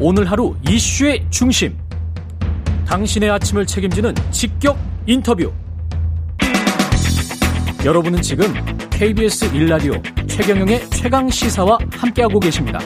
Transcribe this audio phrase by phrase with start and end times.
[0.00, 1.76] 오늘 하루 이슈의 중심.
[2.86, 5.52] 당신의 아침을 책임지는 직격 인터뷰.
[7.84, 8.46] 여러분은 지금
[8.90, 12.78] KBS 1라디오 최경영의 최강 시사와 함께하고 계십니다.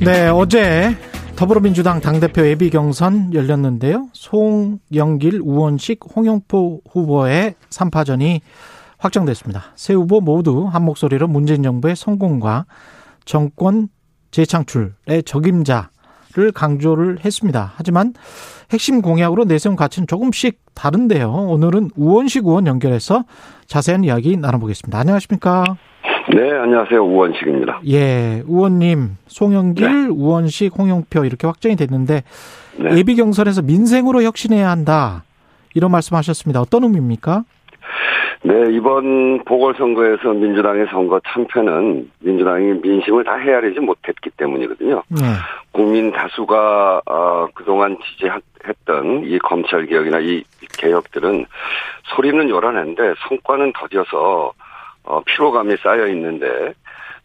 [0.00, 0.96] 네, 어제
[1.36, 4.08] 더불어민주당 당대표 예비 경선 열렸는데요.
[4.12, 8.40] 송영길, 우원식, 홍영포 후보의 3파전이
[8.98, 9.62] 확정됐습니다.
[9.76, 12.66] 세 후보 모두 한 목소리로 문재인 정부의 성공과
[13.30, 13.86] 정권
[14.32, 17.72] 재창출의 적임자를 강조를 했습니다.
[17.76, 18.12] 하지만
[18.72, 21.30] 핵심 공약으로 내세운 가치는 조금씩 다른데요.
[21.30, 23.22] 오늘은 우원식 의원 연결해서
[23.66, 24.98] 자세한 이야기 나눠보겠습니다.
[24.98, 25.62] 안녕하십니까?
[26.34, 27.00] 네, 안녕하세요.
[27.04, 27.82] 우원식입니다.
[27.86, 30.08] 예, 의원님, 송영길, 네.
[30.08, 32.24] 우원식, 홍영표 이렇게 확정이 됐는데
[32.78, 32.96] 네.
[32.96, 35.22] 예비 경선에서 민생으로 혁신해야 한다
[35.74, 36.60] 이런 말씀하셨습니다.
[36.60, 37.44] 어떤 의미입니까?
[38.42, 45.02] 네, 이번 보궐선거에서 민주당의 선거 참패는 민주당이 민심을 다 헤아리지 못했기 때문이거든요.
[45.08, 45.20] 네.
[45.72, 50.42] 국민 다수가 어, 그동안 지지했던 이 검찰 개혁이나 이
[50.78, 51.44] 개혁들은
[52.14, 54.52] 소리는 요란한데 성과는 더뎌서
[55.04, 56.72] 어, 피로감이 쌓여 있는데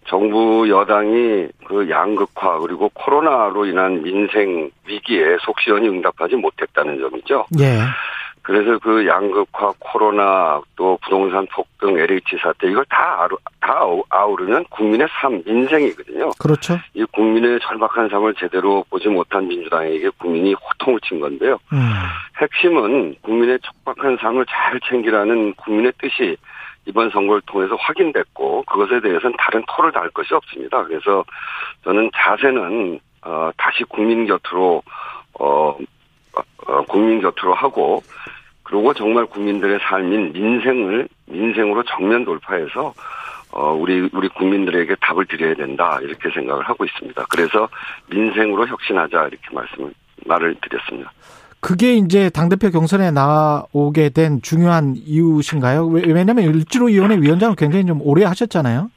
[0.07, 7.45] 정부 여당이 그 양극화 그리고 코로나로 인한 민생 위기에 속시원히 응답하지 못했다는 점이죠.
[7.59, 7.79] 예.
[8.45, 13.79] 그래서 그 양극화, 코로나, 또 부동산 폭등, LH 사태 이걸 다 아루, 다
[14.09, 16.29] 아우르면 국민의 삶, 민생이거든요.
[16.37, 16.77] 그렇죠.
[16.93, 21.57] 이 국민의 절박한 삶을 제대로 보지 못한 민주당에게 국민이 호통을 친 건데요.
[21.73, 21.79] 음.
[22.39, 26.37] 핵심은 국민의 촉박한 삶을 잘 챙기라는 국민의 뜻이
[26.85, 30.83] 이번 선거를 통해서 확인됐고 그것에 대해서는 다른 토를 달 것이 없습니다.
[30.83, 31.25] 그래서
[31.83, 34.83] 저는 자세는 어, 다시 국민 곁으로
[35.39, 35.77] 어, 어,
[36.87, 38.03] 국민 곁으로 하고
[38.63, 42.93] 그리고 정말 국민들의 삶인 민생을 민생으로 정면 돌파해서
[43.51, 47.25] 어 우리 우리 국민들에게 답을 드려야 된다 이렇게 생각을 하고 있습니다.
[47.29, 47.69] 그래서
[48.09, 49.93] 민생으로 혁신하자 이렇게 말씀을
[50.25, 51.11] 말을 드렸습니다.
[51.61, 55.87] 그게 이제 당대표 경선에 나오게 된 중요한 이유신가요?
[55.87, 58.91] 왜냐하면 일지로위원회 위원장을 굉장히 좀 오래 하셨잖아요.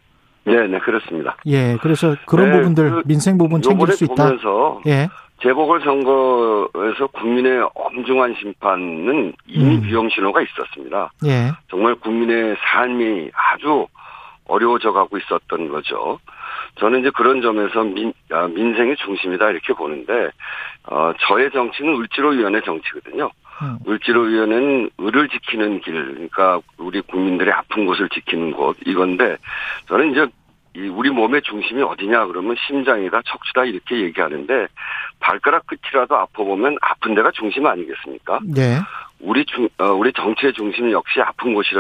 [0.44, 1.36] 네, 네, 그렇습니다.
[1.46, 4.14] 예, 그래서 그런 네, 부분들 그 민생 부분 챙길 수 있다.
[4.14, 5.08] 보면서 예.
[5.42, 9.82] 재보궐선거에서 국민의 엄중한 심판은 이미 음.
[9.84, 11.12] 위험 신호가 있었습니다.
[11.26, 11.52] 예.
[11.70, 13.86] 정말 국민의 삶이 아주
[14.48, 16.18] 어려워져 가고 있었던 거죠.
[16.76, 20.30] 저는 이제 그런 점에서 민, 아, 민생의 중심이다 이렇게 보는데
[20.84, 23.30] 어, 저의 정치는 을지로위원회 정치거든요.
[23.62, 23.78] 음.
[23.86, 29.36] 을지로위원회는 을을 지키는 길, 그러니까 우리 국민들의 아픈 곳을 지키는 곳 이건데
[29.86, 30.26] 저는 이제
[30.78, 34.68] 이 우리 몸의 중심이 어디냐 그러면 심장이다 척추다 이렇게 얘기하는데
[35.18, 38.38] 발가락 끝이라도 아파보면 아픈 데가 중심 아니겠습니까?
[38.44, 38.78] 네.
[39.18, 41.70] 우리 중, 어, 우리 정치의 중심 역시 아픈 곳이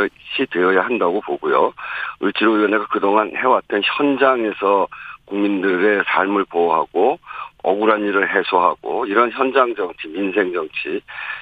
[0.50, 1.72] 되어야 한다고 보고요.
[2.20, 4.88] 을지로위원회가 그동안 해왔던 현장에서
[5.26, 7.20] 국민들의 삶을 보호하고
[7.62, 11.00] 억울한 일을 해소하고 이런 현장 정치, 민생 정치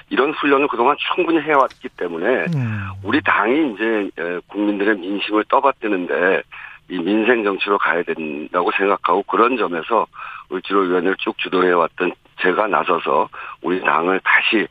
[0.09, 2.87] 이런 훈련을 그동안 충분히 해왔기 때문에 음.
[3.03, 4.09] 우리 당이 이제
[4.47, 6.43] 국민들의 민심을 떠받드는데
[6.89, 10.05] 이 민생 정치로 가야 된다고 생각하고 그런 점에서
[10.51, 12.11] 을지로위원회를 쭉 주도해왔던
[12.41, 13.27] 제가 나서서
[13.61, 14.67] 우리 당을 다시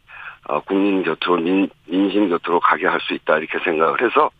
[0.49, 4.31] 어, 국민 곁으로 민, 민심 곁으로 가게 할 수 있다 이렇게 생각을 해서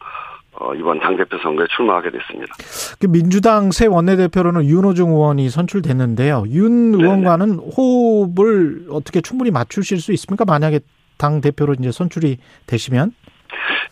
[0.59, 2.55] 어, 이번 당대표 선거에 출마하게 됐습니다.
[2.99, 6.45] 그 민주당 새 원내대표로는 윤호중 의원이 선출됐는데요.
[6.49, 10.45] 윤 의원과는 호흡을 어떻게 충분히 맞추실 수 있습니까?
[10.47, 10.81] 만약에
[11.19, 13.13] 당대표로 이제 선출이 되시면?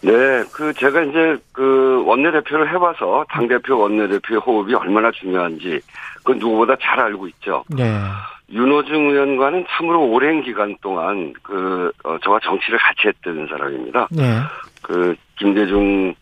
[0.03, 5.81] 네, 그 제가 이제 그 원내대표를 해봐서 당대표 원내대표의 호흡이 얼마나 중요한지
[6.25, 7.65] 그 누구보다 잘 알고 있죠.
[7.69, 7.99] 네.
[8.51, 14.09] 윤호중 의원과는 참으로 오랜 기간 동안 그 어, 저와 정치를 같이 했던 사람입니다.
[14.11, 14.39] 네.
[14.83, 16.15] 그 김대중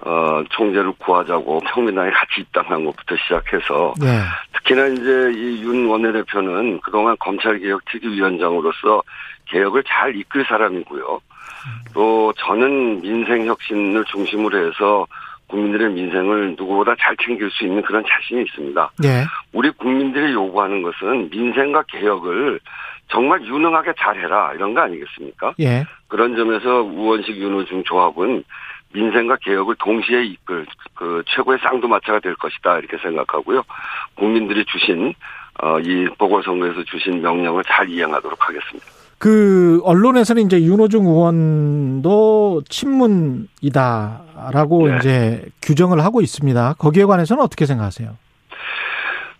[0.00, 4.20] 어, 총재를 구하자고 평민당에 같이 입당한 것부터 시작해서 네.
[4.54, 9.02] 특히나 이제 이 윤 원내대표는 그동안 검찰개혁 특위위원장으로서
[9.46, 11.20] 개혁을 잘 이끌 사람이고요.
[11.94, 15.06] 또 저는 민생 혁신을 중심으로 해서
[15.48, 18.90] 국민들의 민생을 누구보다 잘 챙길 수 있는 그런 자신이 있습니다.
[18.98, 19.24] 네.
[19.52, 22.60] 우리 국민들이 요구하는 것은 민생과 개혁을
[23.10, 25.54] 정말 유능하게 잘해라 이런 거 아니겠습니까?
[25.60, 25.84] 예.
[26.08, 28.44] 그런 점에서 우원식 윤호중 조합은
[28.92, 33.62] 민생과 개혁을 동시에 이끌 그 최고의 쌍두마차가 될 것이다 이렇게 생각하고요.
[34.14, 35.14] 국민들이 주신
[35.60, 38.86] 어, 이 보궐선거에서 주신 명령을 잘 이행하도록 하겠습니다.
[39.18, 43.58] 그 언론에서는 이제 윤호중 의원도 친문이다라고
[44.88, 44.96] 네.
[44.96, 46.74] 이제 규정을 하고 있습니다.
[46.78, 48.16] 거기에 관해서는 어떻게 생각하세요?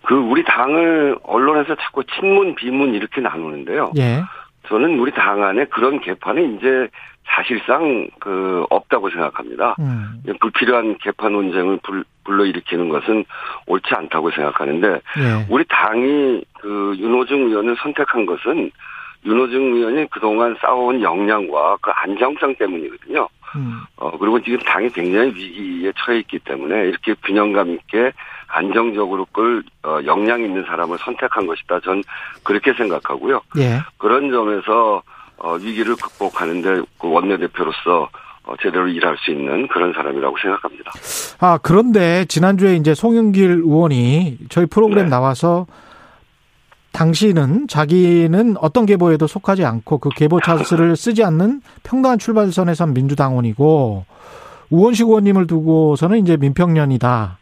[0.02, 3.92] 그 우리 당을 언론에서 자꾸 친문 비문 이렇게 나누는데요.
[3.98, 4.22] 예.
[4.66, 6.88] 저는 우리 당 안에 그런 개판이 이제
[7.26, 9.76] 사실상 그 없다고 생각합니다.
[9.78, 10.22] 음.
[10.40, 13.24] 불필요한 개판 논쟁을 불, 불러일으키는 것은
[13.66, 15.46] 옳지 않다고 생각하는데 예.
[15.50, 18.70] 우리 당이 그 윤호중 의원을 선택한 것은
[19.28, 23.28] 윤호중 의원이 그동안 쌓아온 역량과 그 안정성 때문이거든요.
[23.56, 23.80] 음.
[23.96, 28.12] 어, 그리고 지금 당이 굉장히 위기에 처해 있기 때문에 이렇게 균형감 있게
[28.46, 31.80] 안정적으로 끌 어, 역량 있는 사람을 선택한 것이다.
[31.80, 32.02] 전
[32.42, 33.42] 그렇게 생각하고요.
[33.58, 33.80] 예.
[33.98, 35.02] 그런 점에서
[35.36, 38.08] 어, 위기를 극복하는데 그 원내대표로서
[38.44, 40.92] 어, 제대로 일할 수 있는 그런 사람이라고 생각합니다.
[41.40, 45.10] 아 그런데 지난주에 이제 송영길 의원이 저희 프로그램 네.
[45.10, 45.66] 나와서
[46.98, 54.04] 당신은 자기는 어떤 계보에도 속하지 않고 그 계보 찬스를 쓰지 않는 평등한 출발선에 선 민주당원이고
[54.70, 57.38] 우원식 의원님을 두고서는 이제 민평년이다.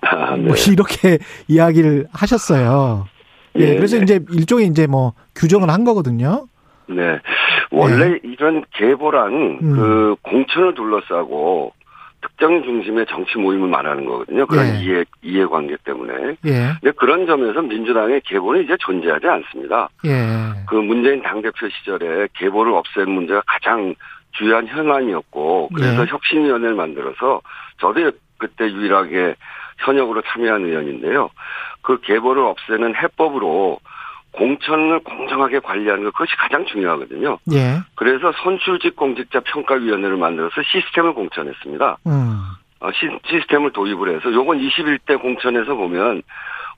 [0.00, 0.42] 아, 네.
[0.42, 1.18] 뭐 이렇게
[1.48, 3.04] 이야기를 하셨어요.
[3.56, 4.04] 예, 네, 그래서 네.
[4.04, 6.46] 이제 일종의 이제 뭐 규정을 한 거거든요.
[6.88, 7.18] 네.
[7.70, 8.18] 원래 네.
[8.22, 9.72] 이런 계보란 음.
[9.74, 11.74] 그 공천을 둘러싸고
[12.20, 14.46] 특정 중심의 정치 모임을 말하는 거거든요.
[14.46, 14.80] 그런 예.
[14.80, 16.36] 이해 이해관계 때문에.
[16.44, 16.72] 예.
[16.80, 19.88] 근데 그런 점에서 민주당의 계보는 이제 존재하지 않습니다.
[20.04, 20.14] 예.
[20.66, 23.94] 그 문재인 당 대표 시절에 계보를 없애는 문제가 가장
[24.32, 26.06] 주요한 현안이었고 그래서 예.
[26.06, 27.40] 혁신위원회를 만들어서
[27.80, 29.34] 저도 그때 유일하게
[29.78, 31.30] 현역으로 참여한 의원인데요.
[31.82, 33.78] 그 계보를 없애는 해법으로
[34.32, 37.38] 공천을 공정하게 관리하는 것 그것이 가장 중요하거든요.
[37.52, 37.80] 예.
[37.94, 41.98] 그래서 선출직 공직자 평가위원회를 만들어서 시스템을 공천했습니다.
[42.06, 42.40] 음.
[42.80, 43.08] 어, 시,
[43.40, 46.22] 스템을 도입을 해서 요건 21대 공천에서 보면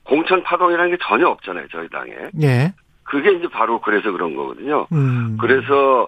[0.03, 2.11] 공천 파동이라는 게 전혀 없잖아요 저희 당에.
[2.41, 2.73] 예.
[3.03, 4.87] 그게 이제 바로 그래서 그런 거거든요.
[4.93, 5.37] 음.
[5.39, 6.07] 그래서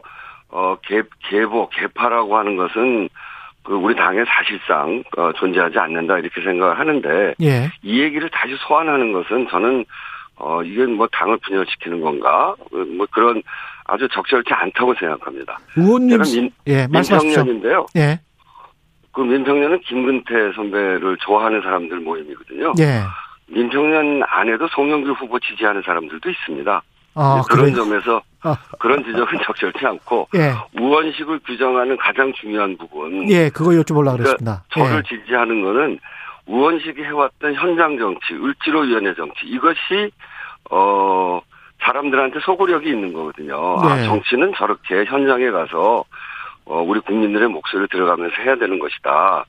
[0.50, 3.10] 어 개, 개보 개파라고 하는 것은
[3.64, 7.70] 그 우리 당에 사실상 어, 존재하지 않는다 이렇게 생각을 하는데 예.
[7.82, 9.86] 이 얘기를 다시 소환하는 것은 저는
[10.36, 12.56] 어, 이게 뭐 당을 분열시키는 건가?
[12.72, 13.42] 뭐 그런
[13.86, 15.60] 아주 적절치 않다고 생각합니다.
[15.76, 17.86] 의원님, 민, 예, 민평년인데요.
[17.98, 18.20] 예.
[19.12, 22.74] 그 민평년은 김근태 선배를 좋아하는 사람들 모임이거든요.
[22.80, 23.02] 예.
[23.48, 26.82] 민평년 안에도 송영길 후보 지지하는 사람들도 있습니다.
[27.16, 27.76] 아, 그런 그래요?
[27.76, 28.58] 점에서 아.
[28.80, 30.54] 그런 지적은 적절치 않고 예.
[30.82, 33.30] 우원식을 규정하는 가장 중요한 부분.
[33.30, 34.64] 예, 그거 여쭤보려고 그러니까 그랬습니다.
[34.74, 35.18] 저를 예.
[35.18, 36.00] 지지하는 거는
[36.46, 40.12] 우원식이 해왔던 현장 정치, 을지로 위원회 정치 이것이
[40.70, 41.42] 어
[41.82, 43.80] 사람들한테 소구력이 있는 거거든요.
[43.80, 44.02] 아, 네.
[44.02, 46.04] 아, 정치는 저렇게 현장에 가서
[46.66, 49.46] 어 우리 국민들의 목소리를 들어가면서 해야 되는 것이다.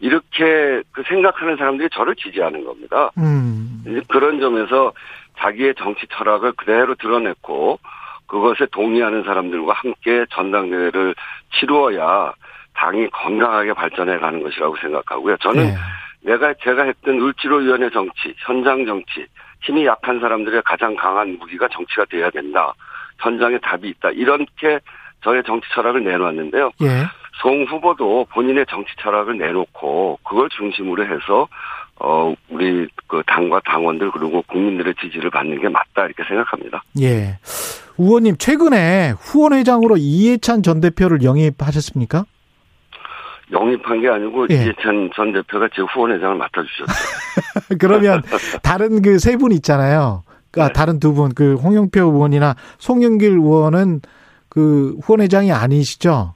[0.00, 3.10] 이렇게 그 생각하는 사람들이 저를 지지하는 겁니다.
[3.18, 4.02] 음.
[4.08, 4.92] 그런 점에서
[5.38, 7.78] 자기의 정치 철학을 그대로 드러냈고
[8.26, 11.14] 그것에 동의하는 사람들과 함께 전당대회를
[11.54, 12.32] 치루어야
[12.74, 15.36] 당이 건강하게 발전해 가는 것이라고 생각하고요.
[15.38, 15.74] 저는 네.
[16.22, 19.26] 내가 제가 했던 을지로위원회 정치, 현장 정치,
[19.62, 22.72] 힘이 약한 사람들의 가장 강한 무기가 정치가 돼야 된다.
[23.18, 24.10] 현장에 답이 있다.
[24.10, 24.80] 이렇게
[25.22, 26.70] 저의 정치 철학을 내놓았는데요.
[26.82, 27.04] 예.
[27.42, 31.48] 송 후보도 본인의 정치 철학을 내놓고 그걸 중심으로 해서
[31.96, 36.82] 어 우리 그 당과 당원들 그리고 국민들의 지지를 받는 게 맞다 이렇게 생각합니다.
[37.00, 37.38] 예.
[37.98, 42.24] 의원님 최근에 후원회장으로 이해찬 전 대표를 영입하셨습니까?
[43.52, 44.54] 영입한 게 아니고 예.
[44.54, 46.84] 이해찬 전 대표가 제 후원회장을 맡아주셨죠.
[47.80, 48.22] 그러면
[48.62, 50.22] 다른 그 세 분 있잖아요.
[50.50, 50.78] 그러니까 네.
[50.78, 54.00] 다른 두 분, 그 홍영표 의원이나 송영길 의원은
[54.48, 56.34] 그 후원회장이 아니시죠?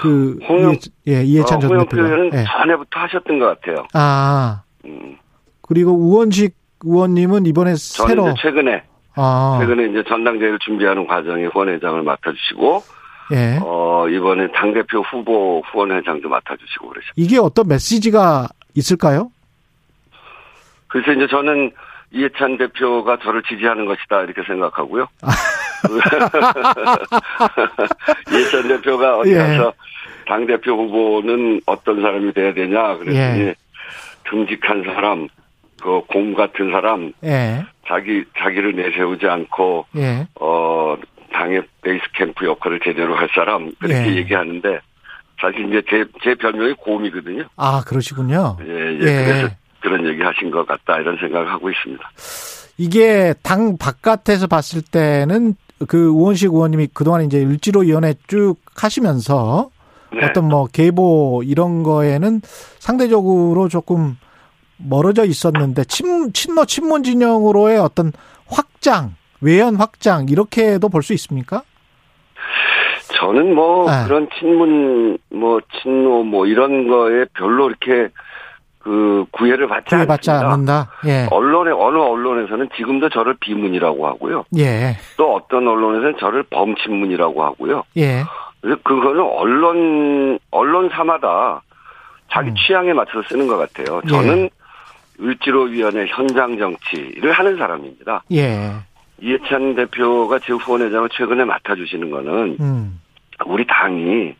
[0.00, 0.76] 그 홍영,
[1.08, 2.02] 예, 이해찬 어, 전 대표가.
[2.08, 2.44] 홍영표 예.
[2.44, 3.86] 전에부터 하셨던 것 같아요.
[3.92, 4.62] 아.
[4.86, 5.16] 음.
[5.62, 8.82] 그리고 우원식 의원님은 이번에 새로 최근에
[9.16, 9.58] 아.
[9.60, 12.82] 최근에 이제 전당대회를 준비하는 과정에 후원회장을 맡아주시고
[13.32, 13.58] 예.
[13.62, 17.12] 어, 이번에 당대표 후보 후원회장도 맡아주시고 그러셨죠.
[17.16, 19.30] 이게 어떤 메시지가 있을까요?
[20.88, 21.70] 그래서 이제 저는
[22.12, 25.06] 이해찬 대표가 저를 지지하는 것이다 이렇게 생각하고요.
[28.32, 29.36] 이해찬 대표가 어디 예.
[29.36, 29.72] 가서 예.
[30.26, 33.54] 당대표 후보는 어떤 사람이 돼야 되냐 그랬더니 예.
[34.28, 35.28] 듬직한 사람,
[35.80, 37.64] 그공 같은 사람, 예.
[37.86, 40.26] 자기 자기를 내세우지 않고 예.
[40.40, 40.96] 어
[41.32, 44.16] 당의 베이스 캠프 역할을 제대로 할 사람 그렇게 예.
[44.16, 44.80] 얘기하는데
[45.40, 47.44] 사실 이제 제, 제 별명이 곰이거든요.
[47.56, 48.58] 아 그러시군요.
[48.62, 48.98] 예, 예.
[49.00, 49.24] 예.
[49.24, 49.48] 그래서
[49.80, 52.10] 그런 얘기 하신 것 같다 이런 생각을 하고 있습니다.
[52.78, 55.54] 이게 당 바깥에서 봤을 때는
[55.88, 59.70] 그 우원식 의원님이 그동안 이제 을지로 위원회 쭉 하시면서
[60.12, 60.24] 네.
[60.24, 62.40] 어떤 뭐 계보 이런 거에는
[62.78, 64.16] 상대적으로 조금
[64.76, 68.12] 멀어져 있었는데 친, 친노 친문 진영으로의 어떤
[68.46, 71.62] 확장 외연 확장 이렇게도 볼 수 있습니까?
[73.18, 74.04] 저는 뭐 네.
[74.06, 78.08] 그런 친문 뭐 친노 뭐 이런 거에 별로 이렇게
[78.78, 80.90] 그 구애를 받지 구애 받지 않는다.
[81.06, 81.26] 예.
[81.30, 84.44] 언론에 어느 언론에서는 지금도 저를 비문이라고 하고요.
[84.56, 84.96] 예.
[85.18, 87.82] 또 어떤 언론에서는 저를 범친문이라고 하고요.
[87.98, 88.22] 예.
[88.62, 91.62] 그거는 언론 언론사마다
[92.32, 92.54] 자기 음.
[92.56, 94.00] 취향에 맞춰서 쓰는 것 같아요.
[94.08, 94.50] 저는 예.
[95.22, 98.22] 을지로위원회 현장 정치를 하는 사람입니다.
[98.32, 98.70] 예.
[99.20, 103.00] 이해찬 대표가 제 후원회장을 최근에 맡아주시는 거는 음.
[103.46, 104.34] 우리 당이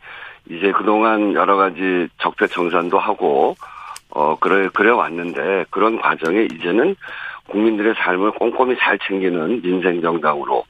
[0.48, 3.56] 이제 그동안 여러 가지 적폐 청산도 하고
[4.10, 6.96] 어 그래 그래 왔는데 그런 과정에 이제는
[7.48, 10.64] 국민들의 삶을 꼼꼼히 잘 챙기는 민생 정당으로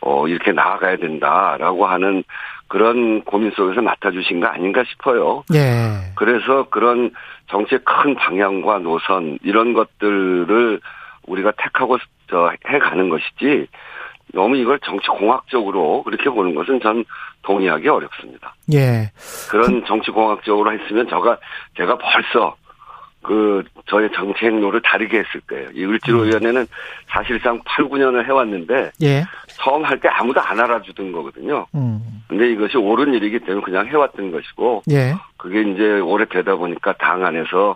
[0.00, 2.24] 어 이렇게 나아가야 된다라고 하는
[2.68, 5.42] 그런 고민 속에서 맡아주신 거 아닌가 싶어요.
[5.54, 6.12] 예.
[6.14, 7.10] 그래서 그런
[7.50, 10.80] 정치의 큰 방향과 노선 이런 것들을
[11.26, 11.98] 우리가 택하고
[12.30, 13.66] 저 해가는 것이지
[14.34, 17.04] 너무 이걸 정치 공학적으로 그렇게 보는 것은 전
[17.42, 18.54] 동의하기 어렵습니다.
[18.74, 19.10] 예.
[19.50, 21.38] 그런 정치 공학적으로 했으면 저가
[21.76, 22.54] 제가 벌써
[23.22, 25.68] 그 저의 정치 행로를 다르게 했을 거예요.
[25.74, 26.66] 이 을지로위원회는
[27.08, 29.24] 사실상 8, 9년을 해왔는데 예.
[29.56, 31.66] 처음 할 때 아무도 안 알아주던 거거든요.
[31.74, 32.22] 음.
[32.28, 35.14] 근데 이것이 옳은 일이기 때문에 그냥 해왔던 것이고 예.
[35.36, 37.74] 그게 이제 오래 되다 보니까 당 안에서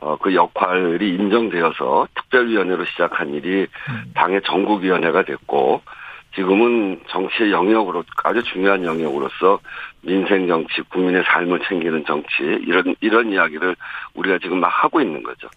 [0.00, 4.12] 어, 그 역할이 인정되어서 특별위원회로 시작한 일이 음.
[4.14, 5.82] 당의 전국위원회가 됐고
[6.34, 9.58] 지금은 정치의 영역으로 아주 중요한 영역으로서
[10.02, 13.76] 민생 정치, 국민의 삶을 챙기는 정치 이런 이런 이야기를
[14.14, 15.48] 우리가 지금 막 하고 있는 거죠.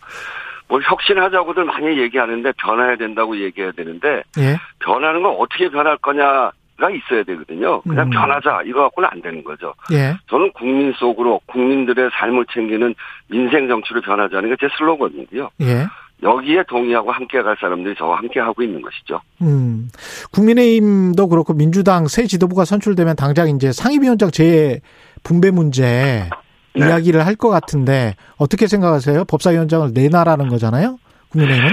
[0.67, 4.57] 뭘 혁신하자고들 많이 얘기하는데 변해야 된다고 얘기해야 되는데 예.
[4.79, 6.51] 변하는 건 어떻게 변할 거냐
[6.83, 7.81] 가 있어야 되거든요.
[7.83, 8.09] 그냥 음.
[8.09, 9.73] 변하자 이거 갖고는 안 되는 거죠.
[9.93, 10.17] 예.
[10.27, 12.93] 저는 국민 속으로 국민들의 삶을 챙기는
[13.29, 15.49] 민생 정치로 변하자는 게 제 슬로건인데요.
[15.61, 15.85] 예.
[16.21, 19.21] 여기에 동의하고 함께 갈 사람들이 저와 함께 하고 있는 것이죠.
[19.41, 19.87] 음.
[20.33, 24.81] 국민의힘도 그렇고 민주당 새 지도부가 선출되면 당장 이제 상임위원장 재
[25.23, 26.27] 분배 문제
[26.75, 26.85] 네.
[26.85, 29.23] 이야기를 할 것 같은데 어떻게 생각하세요?
[29.25, 30.97] 법사위원장을 내놔라는 거잖아요.
[31.29, 31.69] 국민의힘은?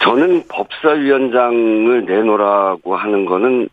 [0.00, 3.68] 저는 법사위원장을 내놓으라고 하는 거는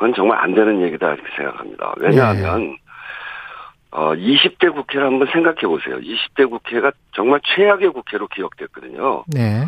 [0.00, 1.92] 그건 정말 안 되는 얘기다 이렇게 생각합니다.
[1.98, 2.76] 왜냐하면 네.
[3.90, 5.98] 어, 20대 국회를 한번 생각해 보세요.
[5.98, 9.24] 20대 국회가 정말 최악의 국회로 기억됐거든요.
[9.26, 9.66] 네.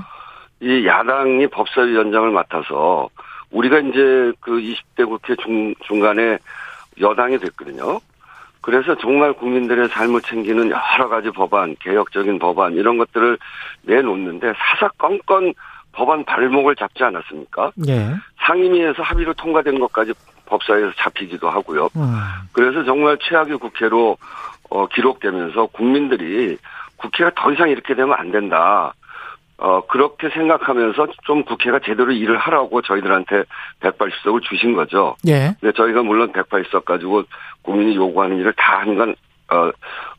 [0.60, 3.10] 이 야당이 법사위원장을 맡아서
[3.50, 6.38] 우리가 이제 그 20대 국회 중, 중간에
[6.98, 8.00] 여당이 됐거든요.
[8.62, 13.36] 그래서 정말 국민들의 삶을 챙기는 여러 가지 법안, 개혁적인 법안, 이런 것들을
[13.82, 15.52] 내놓는데 사사건건
[15.92, 17.72] 법안 발목을 잡지 않았습니까?
[17.88, 18.14] 예.
[18.46, 20.12] 상임위에서 합의로 통과된 것까지
[20.46, 21.88] 법사위에서 잡히기도 하고요.
[21.96, 22.14] 음.
[22.52, 24.16] 그래서 정말 최악의 국회로
[24.70, 26.56] 어, 기록되면서 국민들이
[26.96, 28.94] 국회가 더 이상 이렇게 되면 안 된다.
[29.58, 33.44] 어, 그렇게 생각하면서 좀 국회가 제대로 일을 하라고 저희들한테
[33.80, 35.14] 180석을 주신 거죠.
[35.28, 35.54] 예.
[35.60, 37.22] 근데 저희가 물론 180석 가지고
[37.62, 39.14] 국민이 요구하는 일을 다 하는 건,
[39.50, 39.70] 어,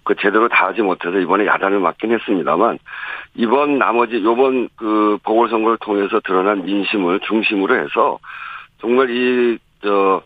[0.03, 2.79] 그 제대로 다 하지 못해서 이번에 야단을 맞긴 했습니다만,
[3.35, 8.19] 이번 나머지, 요번 그 보궐선거를 통해서 드러난 민심을 중심으로 해서
[8.79, 10.21] 정말 이 저,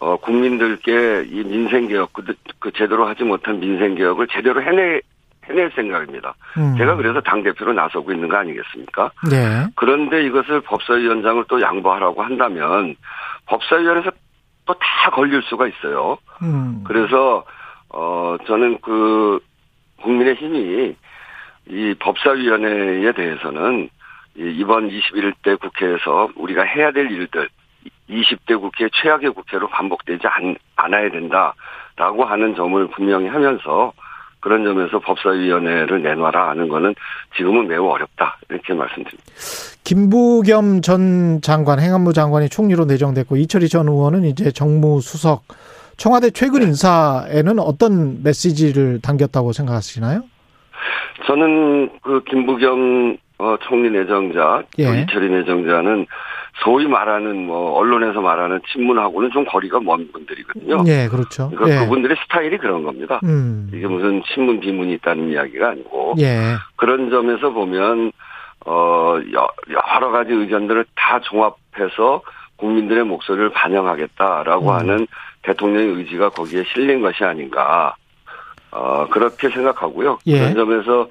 [0.00, 2.24] 어, 국민들께 이 민생개혁, 그,
[2.58, 5.00] 그 제대로 하지 못한 민생개혁을 제대로 해내,
[5.44, 6.34] 해낼 생각입니다.
[6.58, 6.76] 음.
[6.76, 9.10] 제가 그래서 당대표로 나서고 있는 거 아니겠습니까?
[9.30, 9.66] 네.
[9.74, 12.96] 그런데 이것을 법사위원장을 또 양보하라고 한다면
[13.46, 14.10] 법사위원회에서
[14.66, 16.18] 또 다 걸릴 수가 있어요.
[16.42, 16.82] 음.
[16.84, 17.44] 그래서,
[17.90, 19.38] 어, 저는 그
[20.02, 20.96] 국민의 힘이
[21.68, 23.88] 이 법사위원회에 대해서는
[24.36, 27.48] 이번 21대 국회에서 우리가 해야 될 일들
[28.08, 33.92] 20대 국회 최악의 국회로 반복되지 않, 않아야 된다라고 하는 점을 분명히 하면서
[34.40, 36.94] 그런 점에서 법사위원회를 내놔라 하는 거는
[37.36, 39.24] 지금은 매우 어렵다 이렇게 말씀드립니다.
[39.82, 45.42] 김부겸 전 장관 행안부 장관이 총리로 내정됐고 이철희 전 의원은 이제 정무수석
[45.96, 46.66] 청와대 최근 네.
[46.66, 50.22] 인사에는 어떤 메시지를 담겼다고 생각하시나요?
[51.26, 55.02] 저는 그 김부겸 어, 총리 내정자, 예.
[55.02, 56.06] 이철희 내정자는
[56.64, 60.84] 소위 말하는 뭐 언론에서 말하는 친문하고는 좀 거리가 먼 분들이거든요.
[60.86, 61.50] 예, 그렇죠.
[61.50, 61.84] 그러니까 예.
[61.84, 63.20] 그분들의 스타일이 그런 겁니다.
[63.24, 63.70] 음.
[63.74, 66.54] 이게 무슨 친문 비문이 있다는 이야기가 아니고 예.
[66.76, 68.12] 그런 점에서 보면
[68.64, 69.18] 어
[69.70, 72.22] 여러 가지 의견들을 다 종합해서
[72.56, 74.74] 국민들의 목소리를 반영하겠다라고 음.
[74.74, 75.06] 하는
[75.42, 77.94] 대통령의 의지가 거기에 실린 것이 아닌가.
[78.76, 80.18] 어 그렇게 생각하고요.
[80.26, 80.38] 예.
[80.38, 81.08] 그런 점에서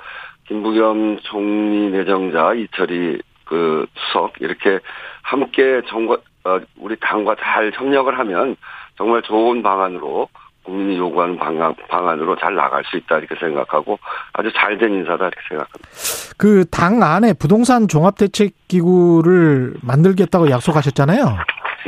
[0.48, 4.80] 김부겸 총리 내정자 이철이 그 수석 이렇게
[5.24, 8.56] 함께 정과 어, 우리 당과 잘 협력을 하면
[8.98, 10.30] 정말 좋은 방안으로
[10.64, 13.98] 국민이 요구하는 방안, 방안으로 잘 나갈 수 있다 이렇게 생각하고
[14.34, 15.90] 아주 잘 된 인사다 이렇게 생각합니다.
[16.38, 21.38] 그 당 안에 부동산 종합대책기구를 만들겠다고 약속하셨잖아요.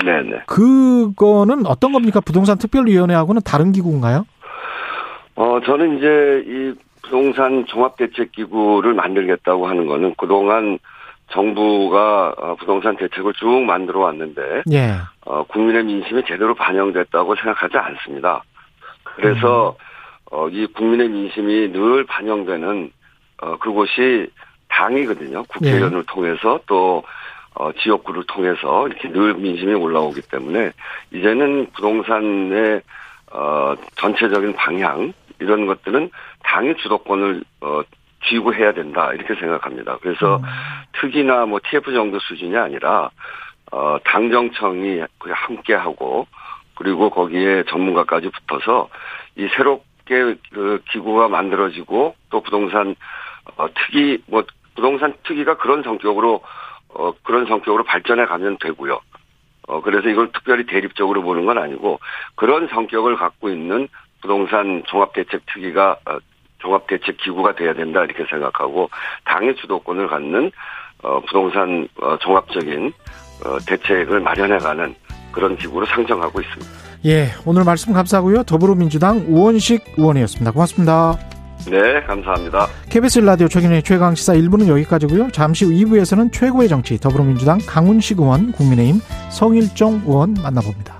[0.05, 0.41] 네네.
[0.45, 2.19] 그거는 어떤 겁니까?
[2.21, 4.25] 부동산 특별위원회하고는 다른 기구인가요?
[5.37, 10.79] 어 저는 이제 이 부동산 종합대책기구를 만들겠다고 하는 거는 그동안
[11.29, 14.95] 정부가 어, 부동산 대책을 쭉 만들어 왔는데 예.
[15.25, 18.43] 어, 국민의 민심이 제대로 반영됐다고 생각하지 않습니다.
[19.03, 19.83] 그래서 음.
[20.31, 22.91] 어, 이 국민의 민심이 늘 반영되는
[23.41, 24.27] 어, 그곳이
[24.69, 25.43] 당이거든요.
[25.43, 26.03] 국회의원을 예.
[26.07, 27.03] 통해서 또
[27.53, 30.71] 어, 지역구를 통해서 이렇게 늘 민심이 올라오기 때문에
[31.11, 32.81] 이제는 부동산의
[33.31, 36.09] 어, 전체적인 방향 이런 것들은
[36.43, 37.81] 당의 주도권을 어,
[38.25, 39.97] 쥐고 해야 된다 이렇게 생각합니다.
[40.01, 40.43] 그래서 음.
[40.99, 43.09] 특이나 뭐 TF 정도 수준이 아니라
[43.71, 46.27] 어, 당정청이 함께 하고
[46.75, 48.89] 그리고 거기에 전문가까지 붙어서
[49.35, 52.95] 이 새롭게 그 기구가 만들어지고 또 부동산
[53.57, 54.43] 어, 특이 뭐
[54.75, 56.41] 부동산 특이가 그런 성격으로
[56.89, 58.99] 어, 그런 성격으로 발전해 가면 되고요.
[59.67, 61.99] 어, 그래서 이걸 특별히 대립적으로 보는 건 아니고
[62.35, 63.89] 그런 성격을 갖고 있는
[64.21, 66.17] 부동산 종합대책 특위가 어,
[66.59, 68.89] 종합대책 기구가 돼야 된다 이렇게 생각하고
[69.25, 70.51] 당의 주도권을 갖는
[71.03, 72.93] 어, 부동산 어, 종합적인
[73.45, 74.95] 어, 대책을 마련해가는
[75.31, 76.87] 그런 기구로 상정하고 있습니다.
[77.05, 78.43] 예, 오늘 말씀 감사하고요.
[78.43, 80.51] 더불어민주당 우원식 의원이었습니다.
[80.51, 81.17] 고맙습니다.
[81.69, 82.67] 네, 감사합니다.
[82.89, 85.31] KBS 라디오 최근의 최강 시사 1부는 여기까지고요.
[85.31, 90.96] 잠시 후 2부에서는 최고의 정치 더불어민주당 강훈식 의원, 국민의힘 성일종 의원 만나봅니다.